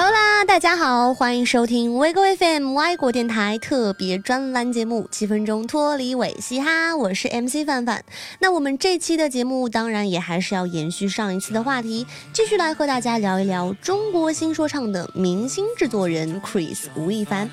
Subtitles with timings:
[0.00, 0.29] 好啦。
[0.46, 8.02] 大家好，欢迎收听 Wego FM 外国电台特别专栏节目《七分钟脱离伪嘻哈》，我是 MC 范范。
[8.40, 17.48] 那我们这期的节目当然也还是要延续上一次的话题，继续来和大家聊一聊中国新说唱的明星制作人 Chris 吴亦凡。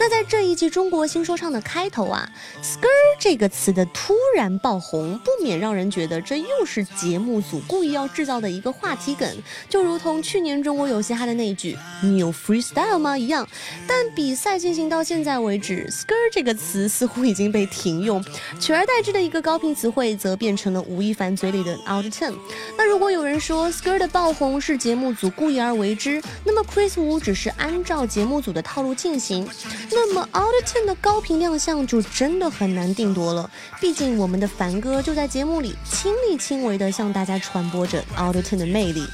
[0.00, 2.30] 那在这一季中国新说唱的开头啊
[2.62, 2.86] ，skr
[3.18, 9.28] 这个词的突然爆红，不免让人觉得这又是节目组故意要制造的一个话题梗，
[9.68, 13.48] 就如同去年中国有嘻哈的那句“你有 freestyle 吗”一样。
[13.86, 18.22] 但比赛进行到现在为止，skirt 这个词似乎已经被停用，
[18.60, 22.34] 取而代之的一个高频词汇则变成了吴亦凡嘴里的 out ten。
[22.76, 29.48] 那如果有人说 skr 的爆红是节目组故意而为之，那么 Chris 吴只是按照节目组的套路进行。
[29.90, 33.50] 那么 Out Ten 的高频亮相就真的很难定夺了，
[33.80, 39.06] 毕竟我们的凡哥就在节目里亲力亲为的向大家传播着 Out Ten 的魅力。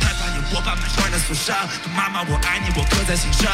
[0.00, 1.56] 太怕你，我把门上的锁上。
[1.94, 3.50] 妈妈，我爱你，我刻在心上。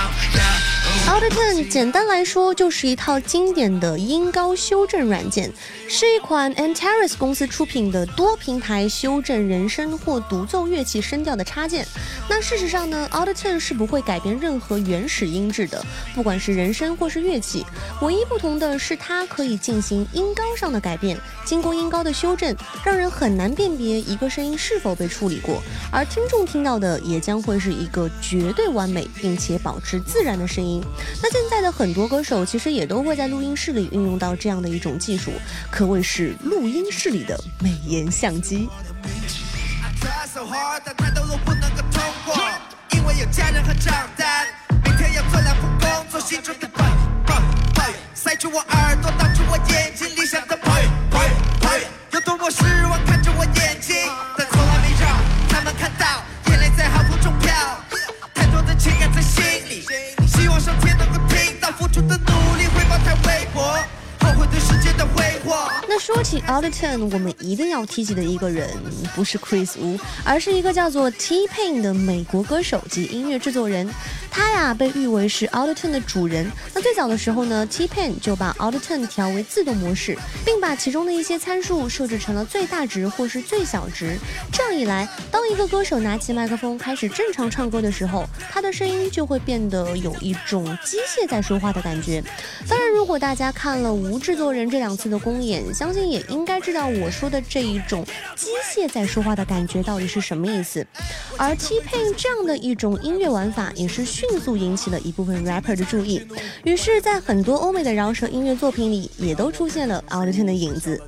[1.04, 5.52] Auto-Tune 简单来说就是一套经典的音高修正软件，
[5.88, 11.86] 是一款 Antares 公司出品的多平台修正人声或独奏乐器声调的插件。
[12.28, 17.64] 那事实上呢，Auto-Tune 是不会改变任何原始音质的，不管是人声或是乐器。
[18.02, 30.82] 唯一不同的是，它可以进行音高上的改变，经过音高的修正，让人很难辨别一个声音是否被处理过，而听众听到的也将会是一个绝对完美并且保持自然的声音。
[31.22, 35.32] 那现在的很多歌手其实也都会在录音室里运用到这样的一种技术，
[35.70, 38.68] 可谓是录音室里的美颜相机。
[42.90, 44.46] 因为有家人和账单，
[44.84, 46.84] 每天要做两份工作，心中的抱
[47.26, 47.40] 抱
[47.74, 50.56] 抱怨，塞住我耳朵，挡住我眼睛，理想的
[66.16, 68.70] 说起 Out of Ten，我们一定要提及的一个人，
[69.14, 73.86] 不是 Chris Wu，而是一个叫做 T Pain 的美国歌手及音乐制作人。
[74.30, 76.50] 他呀被誉为是 Out of Ten 的主人。
[76.74, 84.16] 那最早的时候呢，T Pain 就把 Out of Ten 调为自动模式，并把其中的一些参数设置成了最大值或是最小值。
[84.50, 92.22] 这样一来，当一个歌手拿起麦克风开始正常唱歌的时候，他的声音就会变得有一种机械在说话的感觉。
[92.66, 100.86] 当然，如果大家看了无制作人这两次的公演，相信也应该知道我说的这一种机械在说话的感觉到底是什么意思。
[101.36, 106.26] 而 T Pain 这样的一种音乐玩法，也是迅速引起了一部分 rapper 的注意。
[106.64, 111.00] 于是，在很多欧美的饶舌音乐作品里，也都出现了 Out Ten 的影子。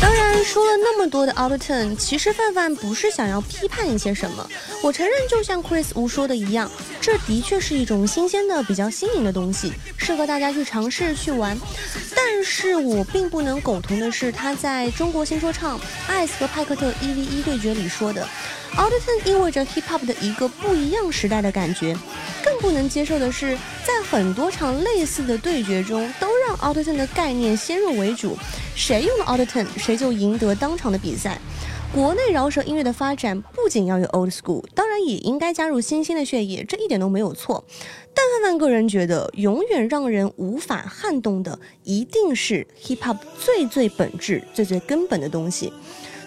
[0.00, 4.48] 当然，说了那么多的 Out Ten，其实范范不是想要批判一些什么。
[4.82, 6.70] 我承认，就像 Chris 吴说的一样，
[7.06, 11.56] 这的确是一种新鲜的、比较新颖的东西，适合大家去尝试去玩。
[12.16, 15.78] 但是我并不能苟同的是，他在中国新说唱
[16.08, 18.28] Ice 和派克特一 v 一对决里说的
[18.76, 21.96] ，Out Ten 意味着 Hip Hop 的一个不一样时代的感觉。
[22.42, 28.36] 更不能接受的是，在很多场类似的对决中，都让 Out Ten 的概念先入为主，
[28.74, 31.38] 谁用了 Out Ten，谁就赢得当场的比赛。
[31.94, 37.64] 国内饶舌音乐的发展不仅要有 Old School，当然也应该加入新兴的血液，这一点都没有错。
[38.12, 45.72] 但范范个人觉得，永远让人无法撼动的，一定是 Hip Hop 最最本质、最最根本的东西。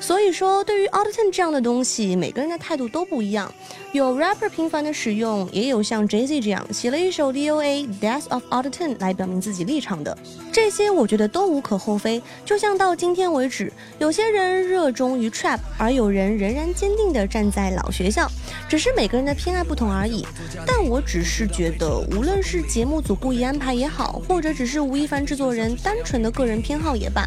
[0.02, 3.54] 所以说，对于 Out Ten 这样的东西，每个人的态度都不一样。
[3.92, 10.16] 有 rapper 频繁的使用，也有像 Jay Z 这样写了一首 DOA Death of Out Ten 来表明自己立场的。
[10.52, 12.22] 这些我觉得都无可厚非。
[12.46, 18.30] 就像到今天为止，有些人热衷于 Trap，而有人仍然坚定地站在老学校，
[18.68, 20.28] 只是每个人的偏爱不同而已。
[20.68, 27.26] 但我只是觉得，无论是节目组故意安排也好，或者只是吴亦凡制作人单纯的个人偏好也罢，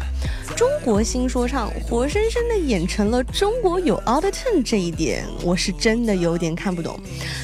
[0.55, 6.97] 中国新说唱活生生的演成了中国有 Out Ten 这一点，我是真的有点看不懂。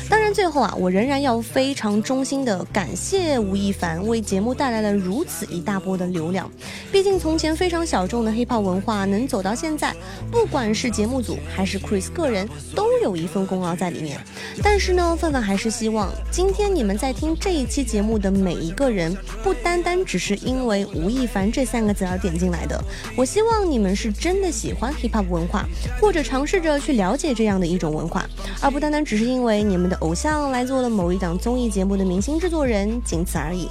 [0.09, 6.49] 但最后啊，我仍然要非常衷心的感谢吴亦凡为节目带来了如此一大波的流量。
[6.91, 9.95] 毕竟从前非常小众的 hiphop 文化能走到现在，
[10.31, 14.19] 不管是节目组还是 Chris 个人，都有一份功劳在里面。
[14.61, 22.81] 但是呢，范范还是希望今天你们在听这一期节目的每一个人，不单单只是因为吴亦凡这三个字而点进来的。
[23.15, 25.65] 我希望你们是真的喜欢 hiphop 文化，
[25.99, 28.27] 或者尝试着去了解这样的一种文化，
[28.61, 33.69] 而不单单只是因为你们的偶像像来做了某一档综艺节目的明星制作人，仅此而已。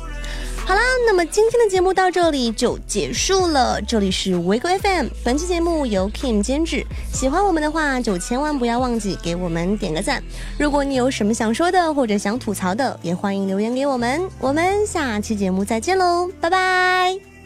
[0.64, 3.78] 好啦，那么今天的节目到这里就结束了。
[3.82, 6.86] 这里是维克 FM，本期节目由 Kim 监制。
[7.12, 10.22] 喜欢我们的话，就千万不要忘记给我们点个赞。
[10.58, 14.26] 如果你有什么想说的或者想吐槽的，也欢迎留言给我们。
[14.40, 17.37] 我们下期节目再见喽，拜拜。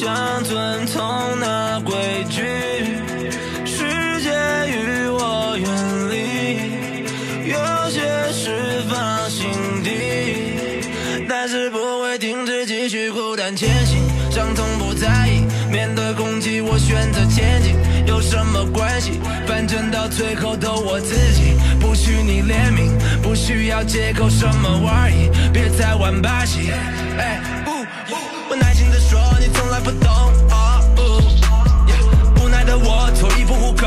[0.00, 1.04] 想遵从
[1.38, 1.94] 那规
[2.30, 2.40] 矩。
[3.66, 3.84] 世
[4.22, 4.30] 界
[4.66, 5.68] 与我远
[6.08, 8.00] 离，有些
[8.32, 9.46] 事放心
[9.84, 10.88] 底，
[11.28, 13.98] 但是不会停止继续孤单前行，
[14.30, 15.44] 伤痛不在意。
[15.70, 17.76] 面对攻击，我选择前进，
[18.06, 19.20] 有什么关系？
[19.46, 26.70] 反正到最后都我自己，不需你怜悯，不需要借口什么玩意，别再玩把戏。
[27.18, 27.38] 哎，
[28.50, 30.10] 我耐心的说，你从来不懂。
[31.86, 33.86] yeah, 无奈的我，走一步糊口。